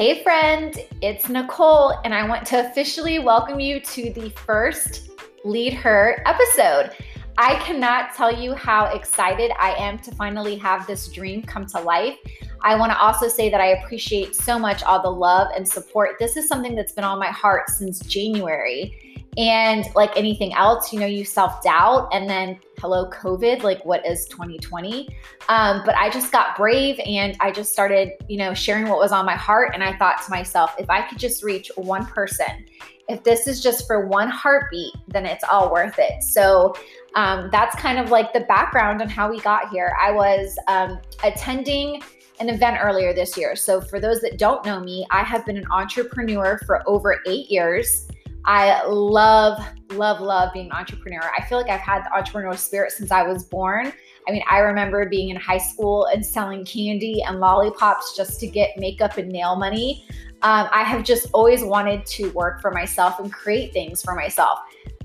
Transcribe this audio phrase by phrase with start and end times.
[0.00, 5.10] Hey, friend, it's Nicole, and I want to officially welcome you to the first
[5.44, 6.92] Lead Her episode.
[7.36, 11.80] I cannot tell you how excited I am to finally have this dream come to
[11.80, 12.16] life.
[12.62, 16.12] I want to also say that I appreciate so much all the love and support.
[16.18, 19.09] This is something that's been on my heart since January.
[19.36, 24.04] And like anything else, you know, you self doubt and then hello, COVID, like what
[24.04, 25.08] is 2020?
[25.48, 29.12] Um, but I just got brave and I just started, you know, sharing what was
[29.12, 29.70] on my heart.
[29.74, 32.66] And I thought to myself, if I could just reach one person,
[33.08, 36.22] if this is just for one heartbeat, then it's all worth it.
[36.22, 36.74] So
[37.14, 39.96] um, that's kind of like the background on how we got here.
[40.00, 42.02] I was um, attending
[42.40, 43.54] an event earlier this year.
[43.54, 47.50] So, for those that don't know me, I have been an entrepreneur for over eight
[47.50, 48.08] years.
[48.44, 49.62] I love,
[49.92, 51.30] love, love being an entrepreneur.
[51.36, 53.92] I feel like I've had the entrepreneurial spirit since I was born.
[54.28, 58.46] I mean, I remember being in high school and selling candy and lollipops just to
[58.46, 60.06] get makeup and nail money.
[60.42, 64.58] Um, I have just always wanted to work for myself and create things for myself.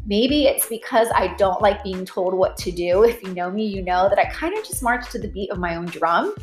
[0.06, 3.04] Maybe it's because I don't like being told what to do.
[3.04, 5.50] If you know me, you know that I kind of just march to the beat
[5.50, 6.36] of my own drum.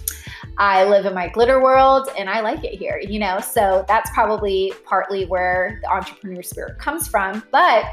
[0.59, 3.41] I live in my glitter world and I like it here, you know?
[3.41, 7.43] So that's probably partly where the entrepreneur spirit comes from.
[7.51, 7.85] But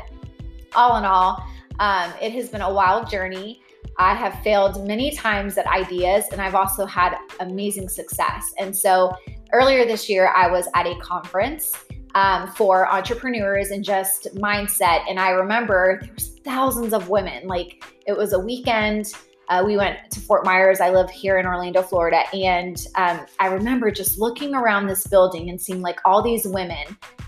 [0.76, 1.44] all in all,
[1.80, 3.62] um, it has been a wild journey.
[3.98, 8.54] I have failed many times at ideas and I've also had amazing success.
[8.58, 9.14] And so
[9.54, 11.74] earlier this year, I was at a conference
[12.16, 15.04] um, for entrepreneurs and just mindset.
[15.10, 17.48] And I remember there was thousands of women.
[17.48, 19.14] Like it was a weekend.
[19.50, 20.80] Uh, we went to Fort Myers.
[20.80, 22.22] I live here in Orlando, Florida.
[22.34, 26.86] And um, I remember just looking around this building and seeing like all these women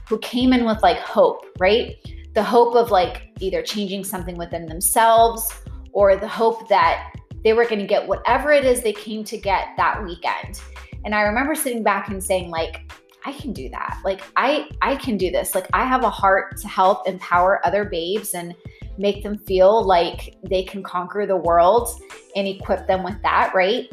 [0.07, 1.95] who came in with like hope, right?
[2.35, 5.51] The hope of like either changing something within themselves
[5.93, 7.11] or the hope that
[7.43, 10.61] they were going to get whatever it is they came to get that weekend.
[11.03, 12.91] And I remember sitting back and saying, like,
[13.25, 13.99] I can do that.
[14.03, 15.53] Like I I can do this.
[15.53, 18.55] Like I have a heart to help empower other babes and
[19.01, 21.89] make them feel like they can conquer the world
[22.35, 23.89] and equip them with that, right?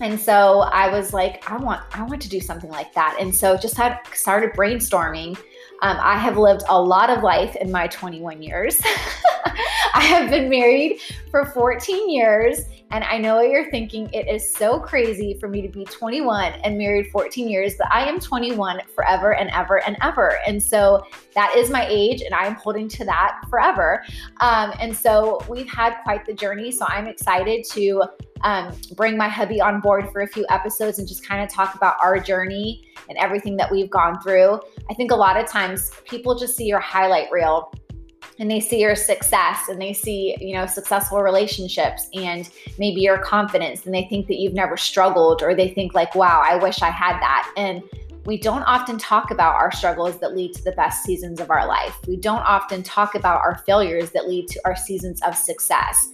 [0.00, 3.16] And so I was like, I want, I want to do something like that.
[3.20, 5.36] And so just had started brainstorming.
[5.82, 8.80] Um, I have lived a lot of life in my 21 years.
[9.94, 11.00] I have been married
[11.30, 12.60] for 14 years.
[12.90, 14.08] And I know what you're thinking.
[14.14, 18.08] It is so crazy for me to be 21 and married 14 years, but I
[18.08, 20.38] am 21 forever and ever and ever.
[20.46, 21.04] And so
[21.34, 24.02] that is my age, and I'm holding to that forever.
[24.40, 26.70] Um, and so we've had quite the journey.
[26.70, 28.04] So I'm excited to
[28.42, 31.74] um, bring my hubby on board for a few episodes and just kind of talk
[31.74, 34.60] about our journey and everything that we've gone through.
[34.88, 37.70] I think a lot of times people just see your highlight reel
[38.38, 43.18] and they see your success and they see you know successful relationships and maybe your
[43.18, 46.82] confidence and they think that you've never struggled or they think like wow i wish
[46.82, 47.82] i had that and
[48.28, 51.66] we don't often talk about our struggles that lead to the best seasons of our
[51.66, 51.96] life.
[52.06, 56.08] We don't often talk about our failures that lead to our seasons of success.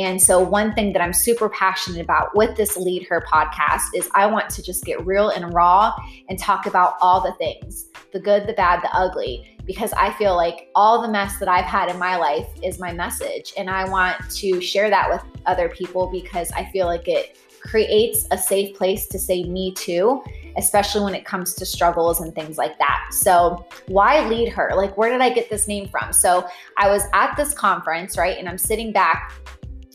[0.00, 4.08] And so, one thing that I'm super passionate about with this Lead Her podcast is
[4.14, 5.94] I want to just get real and raw
[6.30, 10.34] and talk about all the things the good, the bad, the ugly because I feel
[10.34, 13.52] like all the mess that I've had in my life is my message.
[13.56, 18.26] And I want to share that with other people because I feel like it creates
[18.32, 20.22] a safe place to say me too
[20.56, 23.08] especially when it comes to struggles and things like that.
[23.12, 24.72] So, why lead her?
[24.74, 26.12] Like, where did I get this name from?
[26.12, 26.46] So,
[26.76, 28.36] I was at this conference, right?
[28.36, 29.32] And I'm sitting back.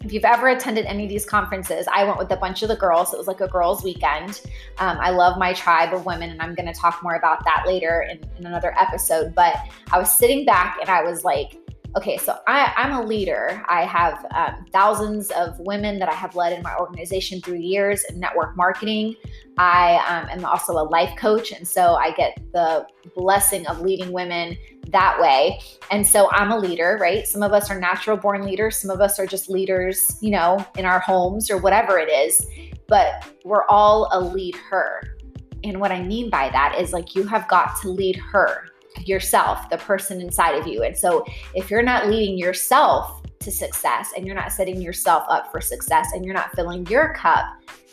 [0.05, 2.75] If you've ever attended any of these conferences, I went with a bunch of the
[2.75, 3.11] girls.
[3.11, 4.41] It was like a girls' weekend.
[4.77, 7.63] Um, I love my tribe of women, and I'm going to talk more about that
[7.65, 9.33] later in, in another episode.
[9.33, 9.55] But
[9.91, 11.57] I was sitting back and I was like,
[11.95, 13.63] okay, so I, am a leader.
[13.67, 18.03] I have um, thousands of women that I have led in my organization through years
[18.07, 19.15] in network marketing.
[19.57, 24.11] I um, am also a life coach, and so I get the blessing of leading
[24.11, 24.57] women
[24.91, 25.59] that way.
[25.91, 27.27] And so I'm a leader, right?
[27.27, 30.65] Some of us are natural born leaders, some of us are just leaders, you know,
[30.77, 32.45] in our homes or whatever it is,
[32.87, 35.17] but we're all a lead her.
[35.63, 38.69] And what I mean by that is like you have got to lead her
[39.03, 40.83] yourself, the person inside of you.
[40.83, 45.51] And so if you're not leading yourself to success and you're not setting yourself up
[45.51, 47.45] for success and you're not filling your cup,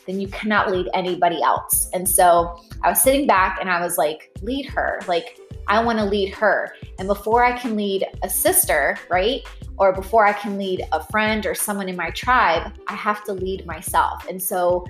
[0.07, 1.89] then you cannot lead anybody else.
[1.93, 5.01] And so I was sitting back and I was like, lead her.
[5.07, 5.39] Like,
[5.69, 6.75] I want to lead her.
[6.99, 9.43] And before I can lead a sister, right?
[9.79, 13.33] Or before I can lead a friend or someone in my tribe, I have to
[13.33, 14.27] lead myself.
[14.29, 14.87] And so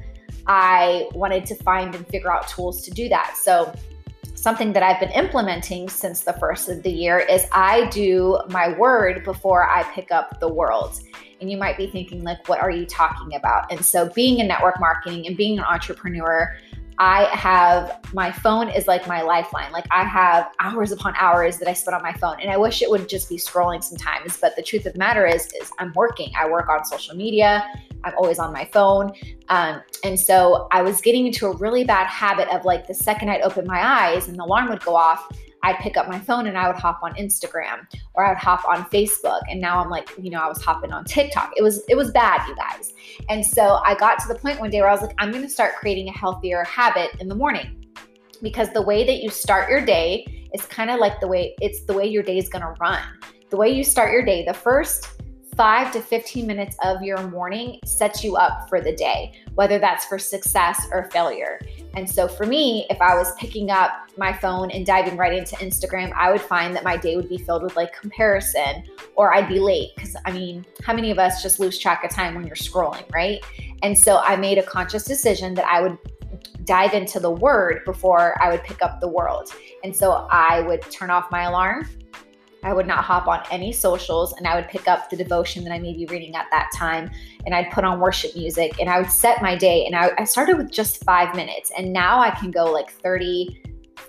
[0.47, 3.37] I wanted to find and figure out tools to do that.
[3.37, 3.73] So
[4.35, 8.77] something that I've been implementing since the first of the year is I do my
[8.77, 11.01] word before I pick up the world.
[11.41, 13.71] And you might be thinking, like, what are you talking about?
[13.71, 16.57] And so, being in network marketing and being an entrepreneur,
[16.99, 19.73] I have my phone is like my lifeline.
[19.73, 22.83] Like I have hours upon hours that I spend on my phone, and I wish
[22.83, 24.37] it would just be scrolling sometimes.
[24.37, 26.31] But the truth of the matter is, is I'm working.
[26.39, 27.65] I work on social media.
[28.05, 29.13] I'm always on my phone,
[29.49, 33.31] um, and so I was getting into a really bad habit of like the second
[33.31, 35.29] I'd open my eyes and the alarm would go off,
[35.63, 38.65] I'd pick up my phone and I would hop on Instagram or I would hop
[38.67, 39.41] on Facebook.
[39.49, 41.53] And now I'm like, you know, I was hopping on TikTok.
[41.57, 42.93] It was it was bad, you guys.
[43.29, 45.43] And so I got to the point one day where I was like, I'm going
[45.43, 47.79] to start creating a healthier habit in the morning.
[48.43, 51.85] Because the way that you start your day is kind of like the way it's
[51.85, 53.03] the way your day is going to run.
[53.51, 55.09] The way you start your day, the first
[55.57, 60.05] five to 15 minutes of your morning sets you up for the day, whether that's
[60.07, 61.61] for success or failure.
[61.95, 65.57] And so for me, if I was picking up my phone and diving right into
[65.57, 68.85] Instagram, I would find that my day would be filled with like comparison
[69.15, 69.91] or I'd be late.
[69.99, 73.11] Cause I mean, how many of us just lose track of time when you're scrolling,
[73.13, 73.43] right?
[73.83, 75.99] And so I made a conscious decision that I would
[76.65, 79.53] dive into the word before I would pick up the world.
[79.85, 81.89] And so I would turn off my alarm
[82.63, 85.73] I would not hop on any socials and I would pick up the devotion that
[85.73, 87.11] I may be reading at that time
[87.45, 89.85] and I'd put on worship music and I would set my day.
[89.87, 93.63] And I, I started with just five minutes and now I can go like 30,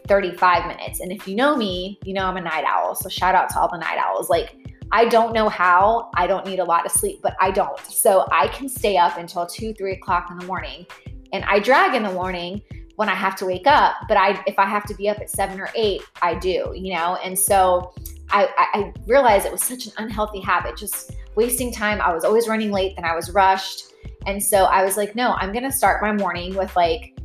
[0.07, 0.99] 35 minutes.
[0.99, 2.95] And if you know me, you know I'm a night owl.
[2.95, 4.29] So shout out to all the night owls.
[4.29, 4.55] Like,
[4.91, 6.11] I don't know how.
[6.15, 7.79] I don't need a lot of sleep, but I don't.
[7.79, 10.85] So I can stay up until two, three o'clock in the morning.
[11.31, 12.61] And I drag in the morning
[12.95, 13.95] when I have to wake up.
[14.07, 16.93] But I if I have to be up at seven or eight, I do, you
[16.93, 17.17] know?
[17.23, 17.91] And so
[18.29, 22.01] I, I realized it was such an unhealthy habit, just wasting time.
[22.01, 23.93] I was always running late, then I was rushed.
[24.25, 27.17] And so I was like, no, I'm going to start my morning with like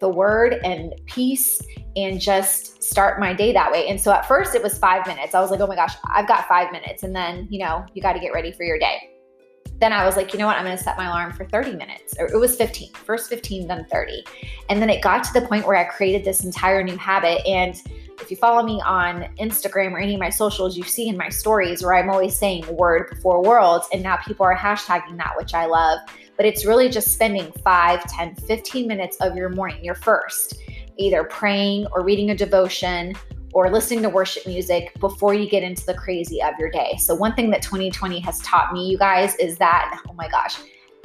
[0.00, 1.62] the word and peace
[1.96, 3.88] and just start my day that way.
[3.88, 5.34] And so at first it was five minutes.
[5.34, 7.02] I was like, oh my gosh, I've got five minutes.
[7.02, 9.10] And then, you know, you got to get ready for your day.
[9.80, 10.56] Then I was like, you know what?
[10.56, 12.14] I'm going to set my alarm for 30 minutes.
[12.18, 14.24] Or it was 15, first 15, then 30.
[14.68, 17.44] And then it got to the point where I created this entire new habit.
[17.46, 17.74] And
[18.22, 21.28] if you follow me on Instagram or any of my socials, you see in my
[21.28, 23.88] stories where I'm always saying word before worlds.
[23.92, 25.98] And now people are hashtagging that, which I love.
[26.36, 30.54] But it's really just spending 5, 10, 15 minutes of your morning, your first,
[30.96, 33.14] either praying or reading a devotion
[33.52, 36.96] or listening to worship music before you get into the crazy of your day.
[36.98, 40.56] So, one thing that 2020 has taught me, you guys, is that, oh my gosh,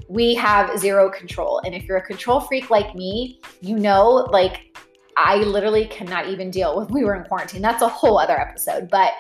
[0.07, 1.61] we have zero control.
[1.65, 4.77] And if you're a control freak like me, you know, like
[5.17, 7.61] I literally cannot even deal with we were in quarantine.
[7.61, 9.13] That's a whole other episode, but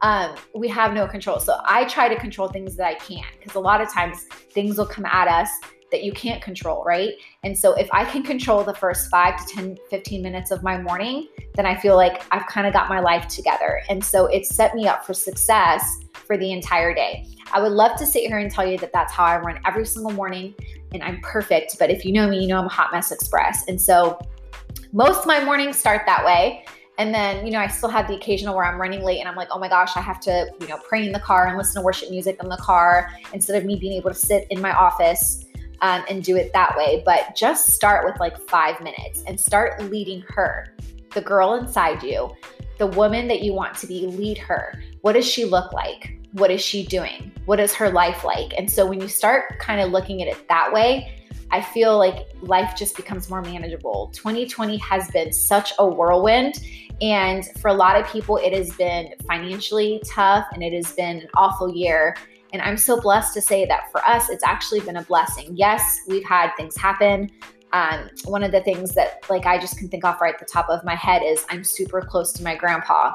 [0.00, 1.38] um, we have no control.
[1.38, 4.78] So I try to control things that I can because a lot of times things
[4.78, 5.48] will come at us
[5.92, 7.12] that you can't control, right?
[7.44, 10.80] And so if I can control the first five to 10, 15 minutes of my
[10.80, 13.82] morning, then I feel like I've kind of got my life together.
[13.90, 17.26] And so it set me up for success for the entire day.
[17.52, 19.84] I would love to sit here and tell you that that's how I run every
[19.84, 20.54] single morning
[20.94, 21.78] and I'm perfect.
[21.78, 23.68] But if you know me, you know I'm a hot mess express.
[23.68, 24.18] And so
[24.92, 26.64] most of my mornings start that way.
[26.98, 29.34] And then, you know, I still have the occasional where I'm running late and I'm
[29.34, 31.80] like, oh my gosh, I have to, you know, pray in the car and listen
[31.80, 34.72] to worship music in the car instead of me being able to sit in my
[34.72, 35.46] office
[35.80, 37.02] um, and do it that way.
[37.06, 40.76] But just start with like five minutes and start leading her,
[41.14, 42.30] the girl inside you,
[42.78, 44.78] the woman that you want to be, lead her.
[45.00, 46.18] What does she look like?
[46.32, 47.32] What is she doing?
[47.46, 48.52] What is her life like?
[48.58, 51.21] And so when you start kind of looking at it that way,
[51.52, 54.10] I feel like life just becomes more manageable.
[54.14, 56.54] 2020 has been such a whirlwind.
[57.02, 61.20] And for a lot of people, it has been financially tough and it has been
[61.20, 62.16] an awful year.
[62.54, 65.54] And I'm so blessed to say that for us, it's actually been a blessing.
[65.54, 67.30] Yes, we've had things happen.
[67.72, 70.46] Um, one of the things that like I just can think off right at the
[70.46, 73.12] top of my head is I'm super close to my grandpa.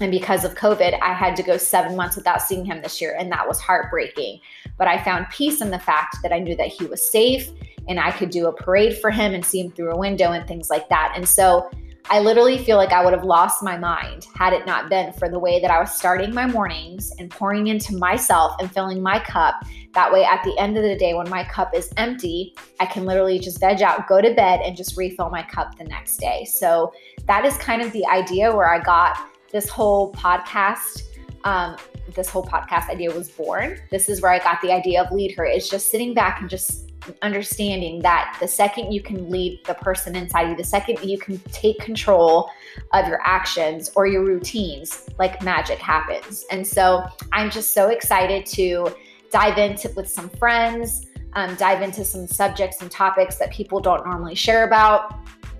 [0.00, 3.16] And because of COVID, I had to go seven months without seeing him this year,
[3.18, 4.40] and that was heartbreaking.
[4.76, 7.48] But I found peace in the fact that I knew that he was safe
[7.86, 10.46] and I could do a parade for him and see him through a window and
[10.48, 11.12] things like that.
[11.14, 11.70] And so
[12.10, 15.28] I literally feel like I would have lost my mind had it not been for
[15.28, 19.18] the way that I was starting my mornings and pouring into myself and filling my
[19.20, 19.54] cup.
[19.94, 23.06] That way, at the end of the day, when my cup is empty, I can
[23.06, 26.44] literally just veg out, go to bed, and just refill my cup the next day.
[26.44, 26.92] So,
[27.26, 29.16] that is kind of the idea where I got
[29.54, 31.04] this whole podcast.
[31.44, 31.76] Um,
[32.14, 33.78] this whole podcast idea was born.
[33.90, 35.44] This is where I got the idea of Lead Her.
[35.44, 36.90] It's just sitting back and just
[37.22, 41.38] understanding that the second you can lead the person inside you, the second you can
[41.52, 42.50] take control
[42.92, 46.44] of your actions or your routines, like magic happens.
[46.50, 48.88] And so I'm just so excited to
[49.30, 54.04] dive into with some friends, um, dive into some subjects and topics that people don't
[54.04, 55.14] normally share about,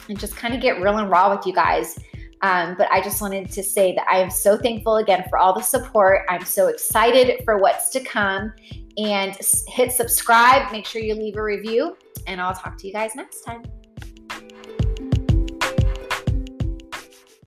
[0.09, 1.99] and just kind of get real and raw with you guys.
[2.45, 5.55] Um, but I just wanted to say that I am so thankful again for all
[5.55, 6.27] the support.
[6.29, 8.53] I'm so excited for what's to come
[8.99, 9.35] and
[9.67, 10.71] hit subscribe.
[10.71, 11.97] Make sure you leave a review,
[12.27, 13.63] and I'll talk to you guys next time.